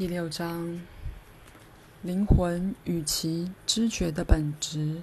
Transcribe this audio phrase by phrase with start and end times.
[0.00, 0.80] 第六章：
[2.00, 5.02] 灵魂与其知觉的本质。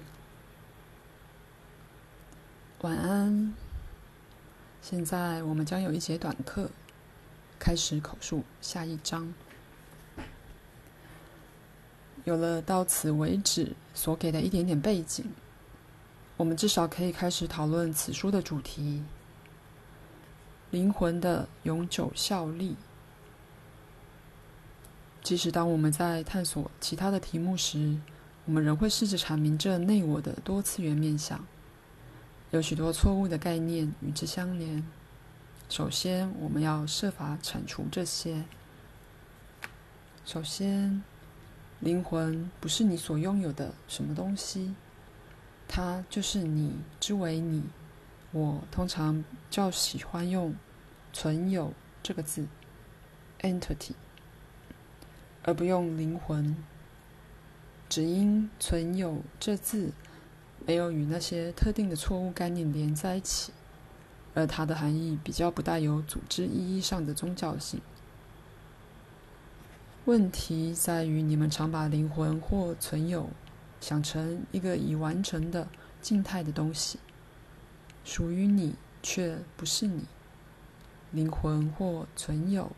[2.80, 3.54] 晚安。
[4.82, 6.68] 现在我们将有一节短课，
[7.60, 9.32] 开始口述下一章。
[12.24, 15.24] 有了到此为止所给的一点点背景，
[16.36, 19.04] 我们至少可以开始讨论此书的主题：
[20.72, 22.74] 灵魂的永久效力。
[25.28, 27.98] 即使当我们在探索其他的题目时，
[28.46, 31.44] 我们仍会试着阐明这内我的多次元面相。
[32.50, 34.82] 有许多错误的概念与之相连。
[35.68, 38.42] 首先，我们要设法铲除这些。
[40.24, 41.02] 首先，
[41.80, 44.74] 灵魂不是你所拥有的什么东西，
[45.68, 47.64] 它就是你之为你。
[48.32, 50.54] 我通常较喜欢用
[51.12, 52.46] “存有”这个字
[53.42, 53.92] （entity）。
[55.48, 56.54] 而不用灵魂，
[57.88, 59.92] 只因“存有”这字
[60.66, 63.50] 没有与那些特定的错误概念连在一起，
[64.34, 67.80] 而它的含义比较不带有组织意义上的宗教性。
[70.04, 73.30] 问题在于，你们常把灵魂或存有
[73.80, 75.66] 想成一个已完成的
[76.02, 76.98] 静态的东西，
[78.04, 80.04] 属于你却不是你。
[81.10, 82.70] 灵魂或存有，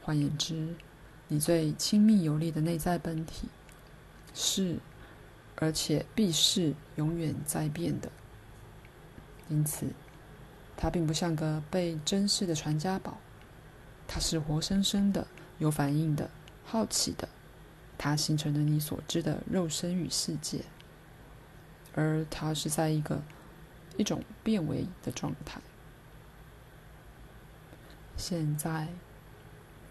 [0.00, 0.74] 换言之。
[1.28, 3.48] 你最亲密有力的内在本体，
[4.34, 4.78] 是，
[5.56, 8.10] 而且必是永远在变的。
[9.48, 9.88] 因此，
[10.76, 13.18] 它并不像个被珍视的传家宝，
[14.06, 15.26] 它是活生生的、
[15.58, 16.30] 有反应的、
[16.64, 17.28] 好奇的。
[17.96, 20.64] 它形成了你所知的肉身与世界，
[21.94, 23.22] 而它是在一个
[23.96, 25.60] 一种变为的状态。
[28.16, 28.88] 现在，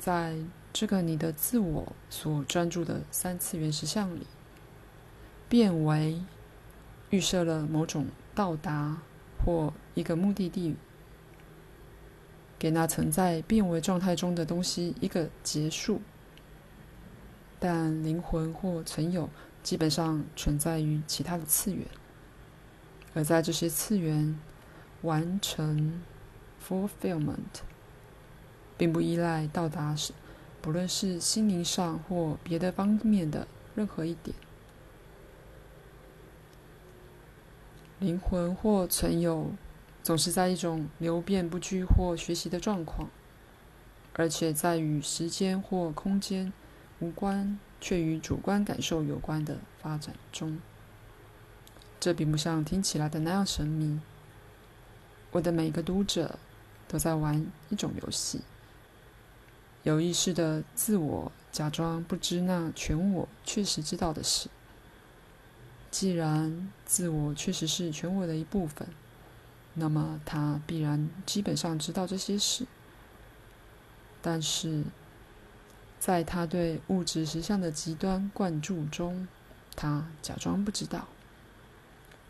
[0.04, 0.36] 在。
[0.76, 4.26] 这个你的自我所专注的三次元实相里，
[5.48, 6.20] 变为
[7.11, 8.98] 预设了某种到达
[9.38, 10.76] 或一个目的地，
[12.58, 16.02] 给那存在变为状态中的东西一个结束。
[17.60, 19.30] 但灵魂或存有
[19.61, 21.86] 基本上存在于其他的次元，
[23.14, 24.39] 而在这些次元
[25.04, 26.02] 完成
[26.67, 27.61] fulfillment，
[28.78, 30.14] 并不依赖到达是。
[30.61, 33.45] 不论是心灵上或别的方面的
[33.76, 34.34] 任何一点，
[38.00, 39.52] 灵魂或存有
[40.02, 43.10] 总是在一种流变不居或学习的状况，
[44.14, 46.54] 而且在与时间或空间
[47.00, 50.60] 无关却与主观感受有关的发展中。
[52.00, 54.00] 这并不像听起来的那样神秘。
[55.32, 56.39] 我的每个读者
[56.88, 58.39] 都在玩一种游戏。
[59.83, 64.49] 有意识的自我假装不知那全我确实知道的事。
[65.92, 68.88] 既然自我确实是全我的一部分，
[69.76, 72.66] 那么他必然基本上知道这些事。
[74.21, 74.83] 但是，
[76.00, 79.27] 在他对物质实相的极端灌注中，
[79.76, 81.08] 他假装不知道，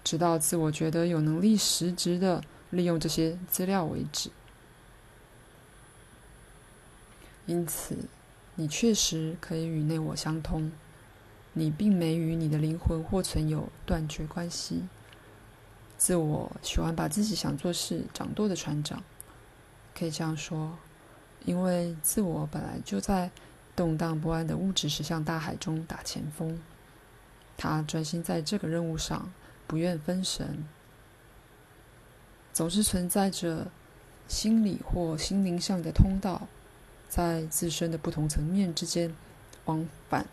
[0.03, 4.31] 直到自我觉得有能力实质的利用这些资料为止。
[7.46, 7.98] 因此，
[8.56, 10.72] 你确实可以与内我相通，
[11.52, 14.84] 你并没与你的灵魂或存有断绝关系。
[15.98, 19.03] 自我喜欢把自己想做事掌舵的船长，
[19.94, 20.78] 可以这样说，
[21.46, 23.30] 因为自我本来就在
[23.76, 26.59] 动荡不安的物质实相大海中打前锋，
[27.58, 29.32] 他专心在这个任务上，
[29.68, 30.66] 不愿分神，
[32.53, 33.68] 总是存在着
[34.28, 36.48] 心理或心灵上的通道。
[37.16, 39.13] 在自身的不同层面之间
[39.66, 40.25] 往返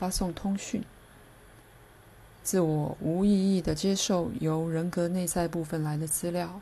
[0.00, 0.82] 发送通讯，
[2.42, 6.60] 自我无意义的接受由人格内在部分来的资料。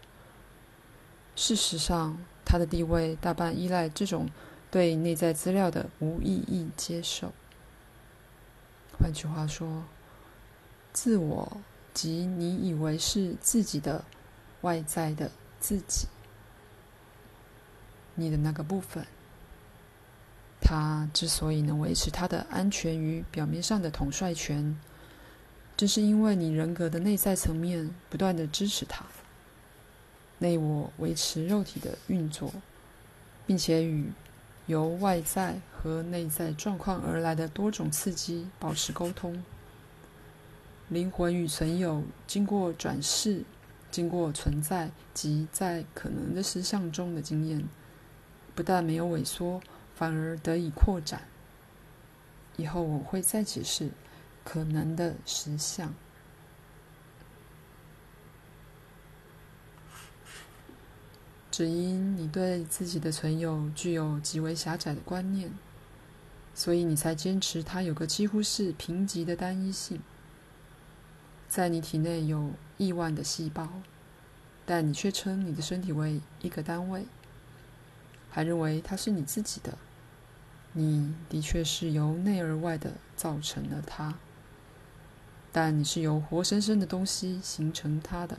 [1.34, 4.28] 事实上，他的地位大半依赖这种
[4.70, 7.32] 对内在资料的无意义接受。
[8.98, 9.84] 换句话说，
[10.92, 11.56] 自我
[11.94, 14.04] 即你以为是自己的
[14.60, 16.08] 外在的自己，
[18.14, 19.06] 你的那个部分。
[20.70, 24.78] 他之所以能维持他的安全与表面上的统帅权，
[25.76, 29.04] 正是因为你人格的内在层面不断的支持他。
[30.38, 32.52] 内我维持肉体的运作，
[33.48, 34.12] 并且与
[34.66, 39.42] 由外在和内在状况而来的多种刺激保持沟通。
[40.88, 43.42] 灵魂与存有经过转世、
[43.90, 47.64] 经过存在及在可能的实相中的经验，
[48.54, 49.60] 不但没有萎缩。
[50.00, 51.24] 反而得以扩展。
[52.56, 53.90] 以后我会再解释
[54.42, 55.92] 可能的实相。
[61.50, 65.52] 只因你对自己的存有具有极为狭窄的观念，
[66.54, 70.00] 所以你才坚持它有个几乎是贫瘠的单一性。
[71.46, 73.68] 在你体内有亿万的细胞，
[74.64, 77.04] 但你却称你的身体为一个单位，
[78.30, 79.76] 还认为它是你自己的。
[80.72, 84.14] 你的确是由内而外的造成了它，
[85.50, 88.38] 但你是由活生生的东西形成它的，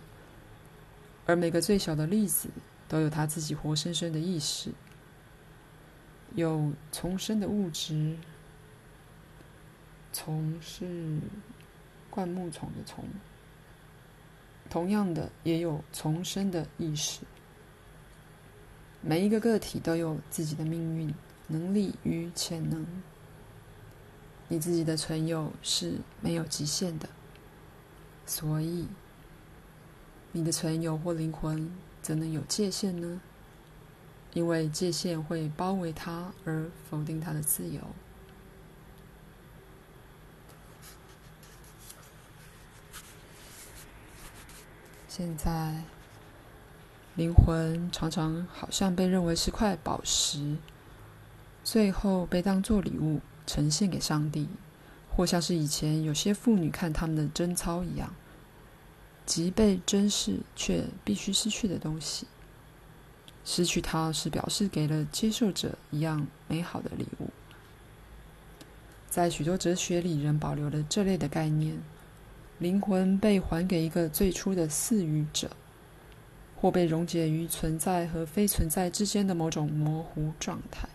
[1.26, 2.48] 而每个最小的粒子
[2.88, 4.72] 都有它自己活生生的意识，
[6.34, 8.16] 有丛生的物质，
[10.14, 11.20] 丛是
[12.10, 13.04] 灌木丛的丛，
[14.70, 17.20] 同样的也有丛生的意识，
[19.02, 21.14] 每一个个体都有自己的命运。
[21.52, 22.86] 能力与潜能，
[24.48, 27.10] 你自己的存有是没有极限的，
[28.26, 28.88] 所以
[30.32, 31.70] 你的存有或灵魂
[32.02, 33.22] 怎能有界限呢？
[34.34, 37.82] 因为界限会包围它而否定它的自由。
[45.10, 45.84] 现在，
[47.16, 50.56] 灵魂常常好像被认为是块宝石。
[51.72, 54.50] 最后被当作礼物呈现给上帝，
[55.10, 58.14] 或像是以前有些妇女看他们的贞操一样，
[59.26, 62.28] 即被珍视却必须失去的东西。
[63.46, 67.30] 失去它是表示给了接受者一样美好的礼物。
[69.10, 71.78] 在许多哲学里，仍保留了这类的概念：
[72.60, 75.50] 灵魂被还给一个最初的赐予者，
[76.58, 80.90] 或被溶解于存在和非存在之间的某种模糊状态。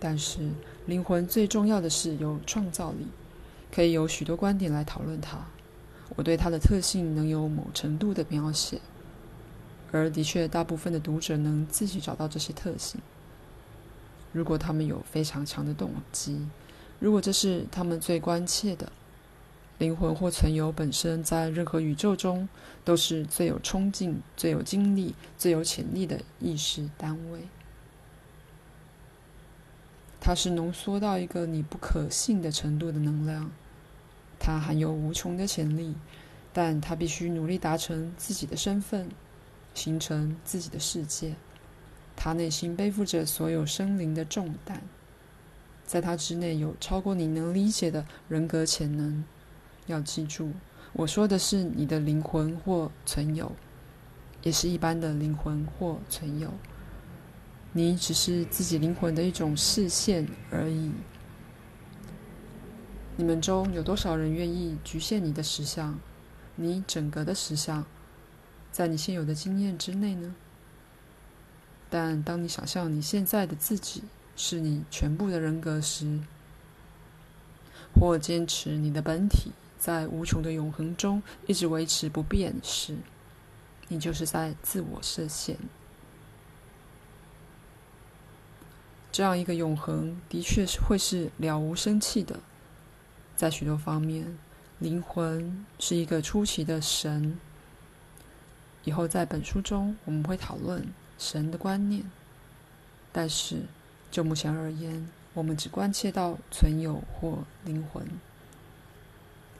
[0.00, 0.50] 但是，
[0.86, 3.06] 灵魂最重要的是有创造力，
[3.70, 5.46] 可以有许多观点来讨论它。
[6.16, 8.80] 我对它的特性能有某程度的描写，
[9.92, 13.00] 而的确，大部分的读者能自己找到这些特性。
[14.32, 16.46] 如果他们有非常强的动机，
[16.98, 18.90] 如果这是他们最关切的，
[19.78, 22.48] 灵魂或存有本身在任何宇宙中
[22.84, 27.40] 都是最有冲劲、最有精力、最有潜力的意识单位。
[30.30, 33.50] 它是浓缩到一个你不可信的程度的能量，
[34.38, 35.96] 它含有无穷的潜力，
[36.52, 39.08] 但它必须努力达成自己的身份，
[39.74, 41.34] 形成自己的世界。
[42.14, 44.80] 他内心背负着所有生灵的重担，
[45.84, 49.24] 在他之内有超过你能理解的人格潜能。
[49.88, 50.52] 要记住，
[50.92, 53.50] 我说的是你的灵魂或存有，
[54.44, 56.54] 也是一般的灵魂或存有。
[57.72, 60.90] 你只是自己灵魂的一种视线而已。
[63.16, 65.98] 你们中有多少人愿意局限你的实相，
[66.56, 67.84] 你整个的实相，
[68.72, 70.34] 在你现有的经验之内呢？
[71.88, 74.04] 但当你想象你现在的自己
[74.36, 76.20] 是你全部的人格时，
[77.94, 82.96] 或坚持你的本体在无穷的永恒中一直维持不变时，
[83.88, 85.56] 你就是在自我设限。
[89.12, 92.38] 这样一个永恒的确是会是了无生气的，
[93.36, 94.38] 在许多方面，
[94.78, 97.38] 灵魂是一个出奇的神。
[98.84, 100.86] 以后在本书中我们会讨论
[101.18, 102.02] 神的观念，
[103.12, 103.62] 但是
[104.10, 108.06] 就目前而言，我们只关切到存有或灵魂。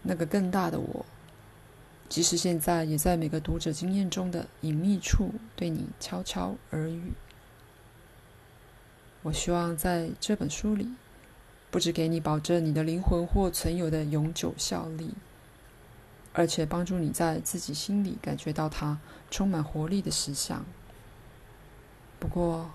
[0.02, 1.04] 那个更大的我，
[2.08, 7.12] 即使现在也在每个读者经验中的隐秘处对你悄悄耳语。
[9.22, 10.88] 我希望在这本书里，
[11.70, 15.14] 不只给你保证你的灵魂或存有的永久效力，
[16.32, 18.98] 而且帮助你在自己心里感觉到它
[19.30, 20.64] 充满活力的实相。
[22.18, 22.70] 不过，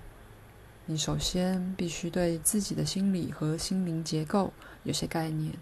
[0.86, 5.56] 你首先必须对自己的心理和心灵结构有些概念。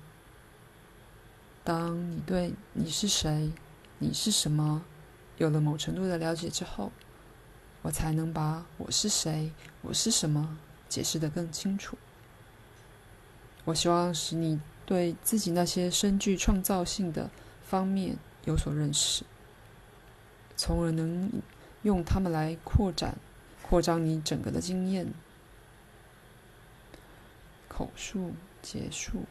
[1.63, 3.54] 当你对你是谁、
[4.00, 4.84] 你是什么
[5.38, 6.92] 有了某程度的了解之后，
[7.84, 10.58] 我才能把我是谁、我是什么。
[10.94, 11.98] 解释的更清楚。
[13.66, 17.32] 我希望使你对自己那些深具创造性的
[17.64, 19.24] 方面有所认识，
[20.56, 21.32] 从而能
[21.82, 23.18] 用它们来扩展、
[23.64, 25.12] 扩张你整个的经验。
[27.68, 29.24] 口述结束。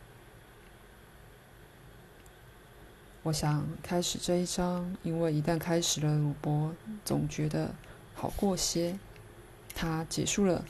[3.23, 7.73] 我想开始这一章，因为一旦开始了，鲁伯总觉得
[8.17, 8.99] 好过些。
[9.75, 10.65] 他结束了。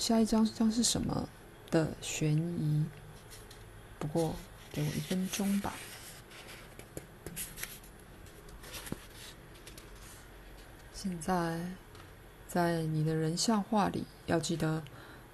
[0.00, 1.28] 下一张将是什么
[1.70, 2.86] 的悬疑。
[3.98, 4.34] 不过，
[4.72, 5.74] 给我一分钟吧。
[10.94, 11.60] 现在，
[12.48, 14.82] 在你的人像画里，要记得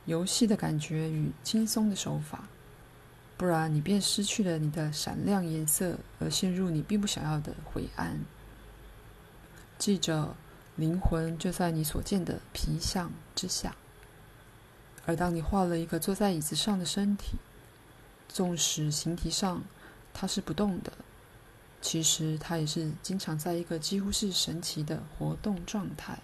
[0.05, 2.49] 游戏的感觉与轻松的手法，
[3.37, 8.19] 不然你便失去了你的闪亮颜色，而陷入你并不想要的灰暗。
[9.79, 10.35] 记着，
[10.75, 13.77] 灵魂就在你所见的皮相之下。
[15.07, 17.37] 而当你画了一个坐在椅子上的身体，
[18.29, 19.63] 纵使形体上
[20.13, 20.93] 它是不动的。
[21.81, 26.19] 其实，它也是经常在一个几乎是神奇的活动状态。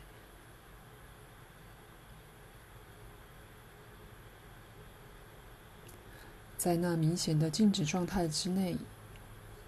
[6.56, 8.76] 在那明显的静止状态之内，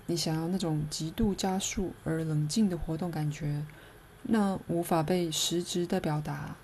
[0.06, 3.64] 你想要那种极度加速而冷静的活动感觉，
[4.22, 6.56] 那无法被实质的表达，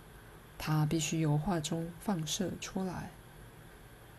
[0.62, 3.08] 它必须由画中放射出来，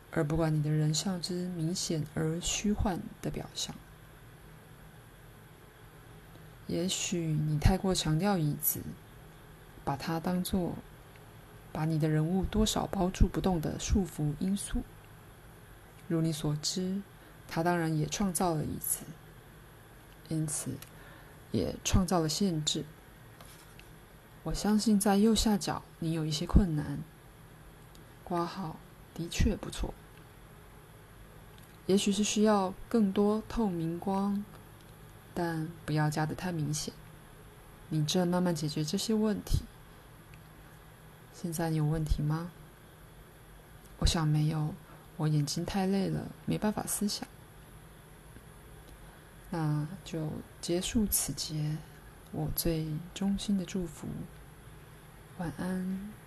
[0.09, 3.75] 而不管你的人像之明显而虚幻的表象。
[6.65, 8.81] 也许你太过强调椅子，
[9.83, 10.73] 把它当作
[11.71, 14.81] 把你的人物多少包住不动的束缚因素。
[16.07, 17.03] 如你所知，
[17.47, 19.01] 他当然也创造了椅子，
[20.27, 20.71] 因此
[21.51, 22.83] 也创造了限制。
[24.43, 26.99] 我相信在右下角你有一些困难。
[28.23, 28.77] 刮号
[29.13, 29.93] 的确不错，
[31.85, 34.43] 也许是需要更多透明光。
[35.33, 36.93] 但不要加得太明显。
[37.87, 39.61] 你正慢慢解决这些问题。
[41.33, 42.51] 现在你有问题吗？
[43.99, 44.73] 我想没有，
[45.15, 47.25] 我眼睛太累了，没办法思想。
[49.51, 50.29] 那就
[50.59, 51.77] 结束此节，
[52.31, 54.07] 我最衷心的祝福。
[55.37, 56.20] 晚安。